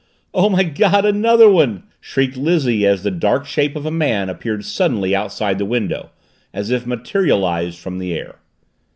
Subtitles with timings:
[0.33, 4.65] "Oh, my God another one!" shrieked Lizzie as the dark shape of a man appeared
[4.65, 6.09] suddenly outside the window,
[6.55, 8.39] as if materialized from the air.